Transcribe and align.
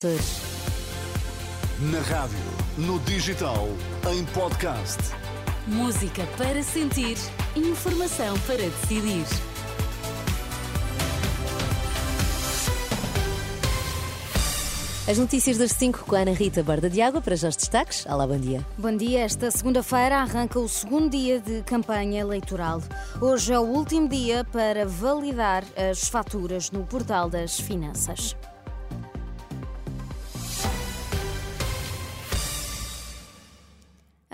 Na 0.00 1.98
rádio, 2.02 2.38
no 2.76 3.00
digital, 3.00 3.66
em 4.12 4.24
podcast. 4.26 4.96
Música 5.66 6.24
para 6.36 6.62
sentir, 6.62 7.16
informação 7.56 8.38
para 8.46 8.58
decidir. 8.58 9.26
As 15.10 15.18
notícias 15.18 15.58
das 15.58 15.72
5 15.72 16.04
com 16.04 16.14
a 16.14 16.20
Ana 16.20 16.30
Rita 16.30 16.62
Borda 16.62 16.88
de 16.88 17.02
Água 17.02 17.20
para 17.20 17.34
já 17.34 17.48
os 17.48 17.56
destaques. 17.56 18.06
Olá, 18.06 18.24
bom 18.24 18.38
dia. 18.38 18.64
Bom 18.78 18.96
dia. 18.96 19.24
Esta 19.24 19.50
segunda-feira 19.50 20.18
arranca 20.18 20.60
o 20.60 20.68
segundo 20.68 21.10
dia 21.10 21.40
de 21.40 21.64
campanha 21.64 22.20
eleitoral. 22.20 22.80
Hoje 23.20 23.52
é 23.52 23.58
o 23.58 23.64
último 23.64 24.08
dia 24.08 24.44
para 24.44 24.86
validar 24.86 25.64
as 25.76 26.06
faturas 26.06 26.70
no 26.70 26.86
portal 26.86 27.28
das 27.28 27.58
finanças. 27.58 28.36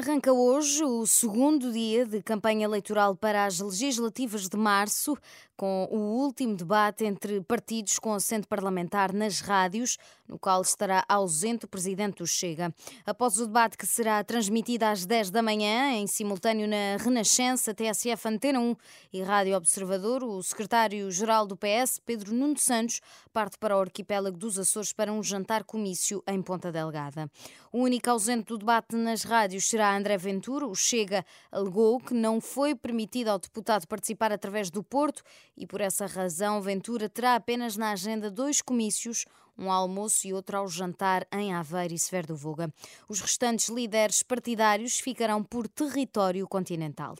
Arranca 0.00 0.32
hoje 0.32 0.82
o 0.82 1.04
segundo 1.04 1.70
dia 1.70 2.06
de 2.06 2.22
campanha 2.22 2.64
eleitoral 2.64 3.14
para 3.14 3.44
as 3.44 3.60
legislativas 3.60 4.48
de 4.48 4.56
março, 4.56 5.14
com 5.58 5.86
o 5.90 5.98
último 6.22 6.56
debate 6.56 7.04
entre 7.04 7.42
partidos 7.42 7.98
com 7.98 8.14
assento 8.14 8.48
parlamentar 8.48 9.12
nas 9.12 9.40
rádios, 9.40 9.98
no 10.26 10.38
qual 10.38 10.62
estará 10.62 11.04
ausente 11.06 11.66
o 11.66 11.68
presidente 11.68 12.16
do 12.16 12.26
Chega. 12.26 12.74
Após 13.04 13.36
o 13.38 13.46
debate 13.46 13.76
que 13.76 13.86
será 13.86 14.24
transmitido 14.24 14.86
às 14.86 15.04
10 15.04 15.30
da 15.30 15.42
manhã, 15.42 15.92
em 15.92 16.06
simultâneo 16.06 16.66
na 16.66 16.96
Renascença, 16.98 17.74
TSF 17.74 18.26
Antena 18.26 18.58
1 18.58 18.76
e 19.12 19.22
Rádio 19.22 19.54
Observador, 19.54 20.24
o 20.24 20.42
secretário-geral 20.42 21.46
do 21.46 21.58
PS, 21.58 22.00
Pedro 22.06 22.32
Nuno 22.32 22.56
Santos, 22.56 23.02
parte 23.30 23.58
para 23.58 23.76
o 23.76 23.80
arquipélago 23.80 24.38
dos 24.38 24.58
Açores 24.58 24.94
para 24.94 25.12
um 25.12 25.22
jantar 25.22 25.64
comício 25.64 26.22
em 26.26 26.40
Ponta 26.40 26.72
Delgada. 26.72 27.30
O 27.70 27.80
único 27.80 28.08
ausente 28.08 28.44
do 28.44 28.56
debate 28.56 28.96
nas 28.96 29.24
rádios 29.24 29.68
será 29.68 29.89
André 29.96 30.16
Ventura. 30.16 30.66
O 30.66 30.74
Chega 30.74 31.24
alegou 31.50 32.00
que 32.00 32.14
não 32.14 32.40
foi 32.40 32.74
permitido 32.74 33.28
ao 33.28 33.38
deputado 33.38 33.86
participar 33.86 34.32
através 34.32 34.70
do 34.70 34.82
Porto 34.82 35.22
e, 35.56 35.66
por 35.66 35.80
essa 35.80 36.06
razão, 36.06 36.60
Ventura 36.60 37.08
terá 37.08 37.34
apenas 37.34 37.76
na 37.76 37.92
agenda 37.92 38.30
dois 38.30 38.60
comícios, 38.62 39.24
um 39.58 39.70
almoço 39.70 40.26
e 40.26 40.32
outro 40.32 40.56
ao 40.56 40.68
jantar 40.68 41.26
em 41.32 41.52
Aveiro 41.52 41.94
e 41.94 41.98
Sever 41.98 42.26
do 42.26 42.34
Voga. 42.34 42.72
Os 43.08 43.20
restantes 43.20 43.68
líderes 43.68 44.22
partidários 44.22 44.98
ficarão 44.98 45.42
por 45.44 45.68
território 45.68 46.48
continental. 46.48 47.16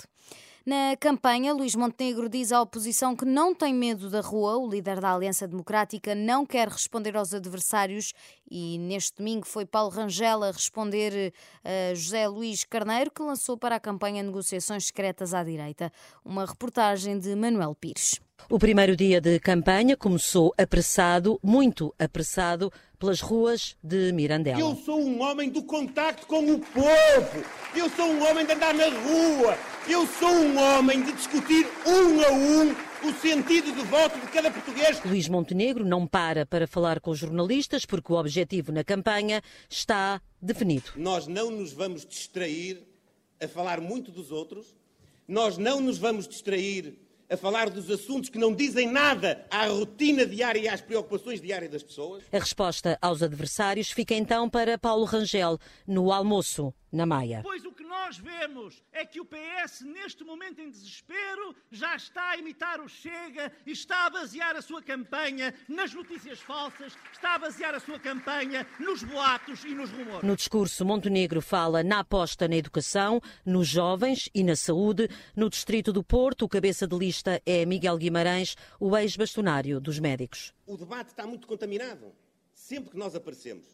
Na 0.64 0.94
campanha, 0.98 1.54
Luís 1.54 1.74
Montenegro 1.74 2.28
diz 2.28 2.52
à 2.52 2.60
oposição 2.60 3.16
que 3.16 3.24
não 3.24 3.54
tem 3.54 3.72
medo 3.72 4.10
da 4.10 4.20
rua. 4.20 4.58
O 4.58 4.68
líder 4.68 5.00
da 5.00 5.14
Aliança 5.14 5.48
Democrática 5.48 6.14
não 6.14 6.44
quer 6.44 6.68
responder 6.68 7.16
aos 7.16 7.32
adversários 7.32 8.12
e 8.50 8.78
neste 8.78 9.16
domingo 9.16 9.46
foi 9.46 9.64
Paulo 9.64 9.90
Rangel 9.90 10.42
a 10.42 10.50
responder 10.50 11.32
a 11.64 11.94
José 11.94 12.28
Luís 12.28 12.64
Carneiro, 12.64 13.10
que 13.10 13.22
lançou 13.22 13.56
para 13.56 13.76
a 13.76 13.80
campanha 13.80 14.22
negociações 14.22 14.86
secretas 14.86 15.32
à 15.32 15.42
direita. 15.42 15.90
Uma 16.22 16.44
reportagem 16.44 17.18
de 17.18 17.34
Manuel 17.34 17.74
Pires. 17.74 18.20
O 18.48 18.58
primeiro 18.58 18.96
dia 18.96 19.20
de 19.20 19.38
campanha 19.38 19.96
começou 19.96 20.52
apressado, 20.58 21.38
muito 21.42 21.94
apressado, 21.98 22.72
pelas 22.98 23.20
ruas 23.20 23.76
de 23.82 24.12
Mirandela. 24.12 24.60
Eu 24.60 24.76
sou 24.76 25.00
um 25.00 25.22
homem 25.22 25.48
do 25.48 25.62
contacto 25.62 26.26
com 26.26 26.52
o 26.52 26.58
povo. 26.58 27.44
Eu 27.74 27.88
sou 27.90 28.06
um 28.06 28.28
homem 28.28 28.44
de 28.44 28.52
andar 28.52 28.74
na 28.74 28.84
rua. 28.84 29.56
Eu 29.88 30.06
sou 30.06 30.28
um 30.28 30.58
homem 30.58 31.02
de 31.02 31.12
discutir 31.12 31.66
um 31.86 32.20
a 32.20 32.32
um 32.32 32.90
o 33.08 33.14
sentido 33.14 33.72
de 33.72 33.82
voto 33.86 34.18
de 34.20 34.26
cada 34.26 34.50
português. 34.50 35.02
Luís 35.04 35.26
Montenegro 35.26 35.84
não 35.84 36.06
para 36.06 36.44
para 36.44 36.66
falar 36.66 37.00
com 37.00 37.10
os 37.10 37.18
jornalistas 37.18 37.86
porque 37.86 38.12
o 38.12 38.16
objetivo 38.16 38.72
na 38.72 38.84
campanha 38.84 39.42
está 39.68 40.20
definido. 40.40 40.92
Nós 40.96 41.26
não 41.26 41.50
nos 41.50 41.72
vamos 41.72 42.04
distrair 42.04 42.86
a 43.42 43.48
falar 43.48 43.80
muito 43.80 44.10
dos 44.12 44.30
outros. 44.30 44.76
Nós 45.26 45.56
não 45.56 45.80
nos 45.80 45.96
vamos 45.96 46.28
distrair 46.28 46.98
a 47.30 47.36
falar 47.36 47.70
dos 47.70 47.88
assuntos 47.90 48.28
que 48.28 48.38
não 48.38 48.52
dizem 48.54 48.90
nada 48.90 49.46
à 49.50 49.66
rotina 49.66 50.26
diária 50.26 50.58
e 50.58 50.68
às 50.68 50.80
preocupações 50.80 51.40
diárias 51.40 51.70
das 51.70 51.82
pessoas. 51.82 52.24
A 52.32 52.38
resposta 52.38 52.98
aos 53.00 53.22
adversários 53.22 53.90
fica 53.90 54.14
então 54.14 54.50
para 54.50 54.76
Paulo 54.76 55.04
Rangel 55.04 55.58
no 55.86 56.12
almoço 56.12 56.74
na 56.92 57.06
Maia. 57.06 57.40
Pois 57.42 57.64
nós 58.00 58.16
vemos 58.16 58.82
é 58.92 59.04
que 59.04 59.20
o 59.20 59.26
PS, 59.26 59.82
neste 59.82 60.24
momento 60.24 60.60
em 60.60 60.70
desespero, 60.70 61.54
já 61.70 61.94
está 61.94 62.30
a 62.30 62.36
imitar 62.36 62.80
o 62.80 62.88
Chega 62.88 63.52
e 63.66 63.72
está 63.72 64.06
a 64.06 64.10
basear 64.10 64.56
a 64.56 64.62
sua 64.62 64.82
campanha 64.82 65.54
nas 65.68 65.92
notícias 65.92 66.40
falsas, 66.40 66.96
está 67.12 67.34
a 67.34 67.38
basear 67.38 67.74
a 67.74 67.78
sua 67.78 67.98
campanha 67.98 68.66
nos 68.78 69.02
boatos 69.02 69.64
e 69.64 69.74
nos 69.74 69.90
rumores. 69.90 70.22
No 70.22 70.34
discurso, 70.34 70.84
Montenegro 70.84 71.42
fala 71.42 71.82
na 71.82 72.00
aposta 72.00 72.48
na 72.48 72.56
educação, 72.56 73.20
nos 73.44 73.68
jovens 73.68 74.30
e 74.34 74.42
na 74.42 74.56
saúde. 74.56 75.08
No 75.36 75.50
distrito 75.50 75.92
do 75.92 76.02
Porto, 76.02 76.46
o 76.46 76.48
cabeça 76.48 76.88
de 76.88 76.96
lista 76.96 77.40
é 77.44 77.66
Miguel 77.66 77.98
Guimarães, 77.98 78.56
o 78.80 78.96
ex-bastonário 78.96 79.78
dos 79.78 79.98
médicos. 79.98 80.54
O 80.66 80.76
debate 80.76 81.10
está 81.10 81.26
muito 81.26 81.46
contaminado. 81.46 82.12
Sempre 82.54 82.90
que 82.90 82.96
nós 82.96 83.14
aparecemos 83.14 83.66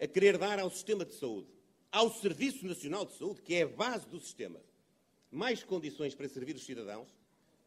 a 0.00 0.06
querer 0.06 0.38
dar 0.38 0.58
ao 0.58 0.70
sistema 0.70 1.04
de 1.04 1.14
saúde 1.14 1.59
ao 1.92 2.10
Serviço 2.10 2.66
Nacional 2.66 3.04
de 3.04 3.16
Saúde, 3.16 3.42
que 3.42 3.54
é 3.54 3.62
a 3.62 3.68
base 3.68 4.06
do 4.08 4.20
sistema, 4.20 4.60
mais 5.30 5.62
condições 5.62 6.14
para 6.14 6.28
servir 6.28 6.56
os 6.56 6.64
cidadãos, 6.64 7.08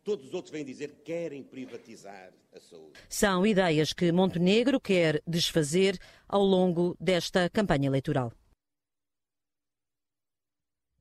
todos 0.03 0.27
os 0.27 0.33
outros 0.33 0.51
vêm 0.51 0.65
dizer 0.65 0.91
que 0.91 1.01
querem 1.03 1.43
privatizar 1.43 2.33
a 2.53 2.59
saúde. 2.59 2.99
São 3.09 3.45
ideias 3.45 3.93
que 3.93 4.11
Montenegro 4.11 4.79
quer 4.79 5.21
desfazer 5.25 5.97
ao 6.27 6.41
longo 6.41 6.95
desta 6.99 7.49
campanha 7.49 7.87
eleitoral. 7.87 8.31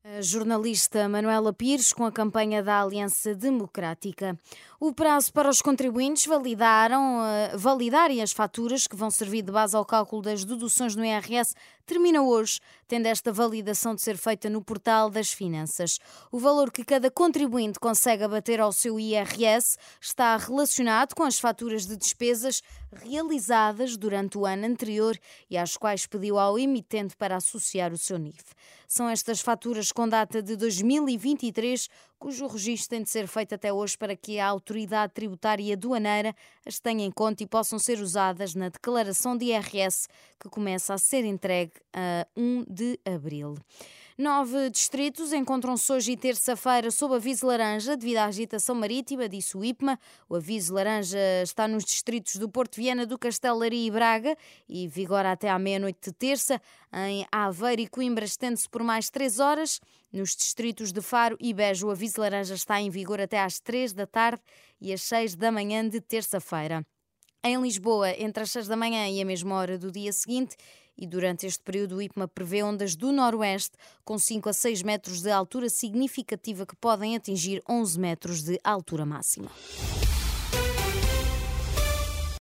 A 0.05 0.21
jornalista 0.21 1.09
Manuela 1.09 1.53
Pires 1.53 1.93
com 1.93 2.05
a 2.05 2.11
campanha 2.11 2.61
da 2.61 2.83
Aliança 2.83 3.37
Democrática. 3.37 4.37
O 4.85 4.93
prazo 4.93 5.33
para 5.33 5.49
os 5.49 5.63
contribuintes 5.63 6.27
validaram, 6.27 7.21
uh, 7.21 7.57
validarem 7.57 8.21
as 8.21 8.33
faturas 8.33 8.85
que 8.89 8.97
vão 8.97 9.13
servir 9.13 9.43
de 9.43 9.53
base 9.53 9.77
ao 9.77 9.85
cálculo 9.85 10.23
das 10.23 10.45
deduções 10.45 10.97
no 10.97 11.05
IRS 11.05 11.55
termina 11.87 12.23
hoje, 12.23 12.59
tendo 12.89 13.07
esta 13.07 13.33
validação 13.33 13.95
de 13.95 14.03
ser 14.03 14.17
feita 14.17 14.51
no 14.51 14.61
portal 14.61 15.09
das 15.09 15.33
finanças. 15.33 15.99
O 16.31 16.39
valor 16.39 16.73
que 16.73 16.85
cada 16.85 17.11
contribuinte 17.11 17.79
consegue 17.79 18.25
abater 18.25 18.61
ao 18.61 18.73
seu 18.73 18.99
IRS 18.99 19.77
está 20.01 20.37
relacionado 20.37 21.15
com 21.15 21.23
as 21.23 21.39
faturas 21.39 21.87
de 21.87 21.97
despesas 21.97 22.61
realizadas 22.93 23.97
durante 23.97 24.37
o 24.37 24.45
ano 24.45 24.67
anterior 24.67 25.17
e 25.49 25.57
às 25.57 25.77
quais 25.77 26.07
pediu 26.07 26.39
ao 26.39 26.59
emitente 26.59 27.17
para 27.17 27.37
associar 27.37 27.93
o 27.93 27.99
seu 27.99 28.19
NIF. 28.19 28.43
São 28.87 29.09
estas 29.09 29.41
faturas 29.41 29.91
com 29.91 30.09
data 30.09 30.43
de 30.43 30.55
2023 30.55 31.89
cujo 32.23 32.47
registro 32.47 32.91
tem 32.91 33.03
de 33.03 33.11
ser 33.11 33.27
feito 33.27 33.53
até 33.53 33.73
hoje 33.73 33.99
para 33.99 34.15
que 34.15 34.39
a 34.39 34.47
autoridade 34.47 35.13
tributária 35.13 35.61
e 35.61 35.73
aduaneira 35.73 36.33
as 36.65 36.79
tenha 36.79 37.05
em 37.05 37.11
conta 37.11 37.43
e 37.43 37.47
possam 37.49 37.81
ser 37.81 37.99
usadas 37.99 38.55
na 38.55 38.69
declaração 38.69 39.37
de 39.37 39.47
IRS 39.47 40.07
que 40.39 40.49
começa 40.49 40.95
a 40.95 40.99
ser 40.99 41.25
entregue 41.25 41.73
a 41.93 42.25
1 42.37 42.65
de 42.69 42.97
abril. 43.05 43.57
Nove 44.17 44.71
distritos 44.71 45.33
encontram-se 45.33 45.93
hoje 45.93 46.13
e 46.13 46.17
terça-feira 46.17 46.93
sob 46.93 47.17
aviso 47.17 47.45
laranja 47.45 47.97
devido 47.97 48.19
à 48.19 48.27
agitação 48.27 48.77
marítima, 48.77 49.29
disse 49.29 49.57
o 49.57 49.65
IPMA. 49.65 49.99
O 50.29 50.37
aviso 50.37 50.75
laranja 50.75 51.19
está 51.43 51.67
nos 51.67 51.85
distritos 51.85 52.37
do 52.37 52.49
Porto 52.49 52.77
Viana, 52.77 53.05
do 53.05 53.19
Castelo 53.19 53.59
Laria 53.59 53.89
e 53.89 53.91
Braga 53.91 54.37
e 54.69 54.87
vigora 54.87 55.33
até 55.33 55.51
à 55.51 55.59
meia-noite 55.59 55.99
de 56.11 56.13
terça. 56.13 56.63
Em 56.93 57.27
Aveiro 57.33 57.83
e 57.83 57.89
Coimbra 57.89 58.25
estende-se 58.25 58.69
por 58.69 58.85
mais 58.85 59.11
três 59.11 59.41
horas. 59.41 59.81
Nos 60.13 60.37
distritos 60.37 60.93
de 60.93 61.01
Faro 61.01 61.37
e 61.41 61.55
Beja, 61.55 61.87
o 61.87 61.91
aviso 61.91 62.21
laranja 62.21 62.55
está 62.55 62.81
em 62.81 62.91
vigor 62.91 63.21
até 63.21 63.41
às 63.41 63.59
três 63.59 63.93
da 63.93 64.07
tarde 64.07 64.43
e 64.81 64.93
às 64.93 65.03
seis 65.03 65.35
da 65.35 65.51
manhã 65.51 65.89
de 65.89 66.01
terça-feira. 66.01 66.85
Em 67.45 67.61
Lisboa, 67.61 68.11
entre 68.11 68.45
as 68.45 68.53
6 68.53 68.69
da 68.69 68.77
manhã 68.77 69.09
e 69.09 69.21
a 69.21 69.25
mesma 69.25 69.57
hora 69.57 69.77
do 69.77 69.91
dia 69.91 70.13
seguinte, 70.13 70.55
e 70.97 71.09
durante 71.09 71.45
este 71.45 71.61
período 71.61 71.97
o 71.97 72.03
IPMA 72.03 72.29
prevê 72.29 72.63
ondas 72.63 72.95
do 72.95 73.11
noroeste 73.11 73.77
com 74.05 74.17
5 74.17 74.49
a 74.49 74.53
6 74.53 74.83
metros 74.83 75.23
de 75.23 75.31
altura 75.31 75.69
significativa 75.69 76.65
que 76.65 76.77
podem 76.77 77.17
atingir 77.17 77.61
11 77.69 77.99
metros 77.99 78.45
de 78.45 78.61
altura 78.63 79.05
máxima. 79.05 79.51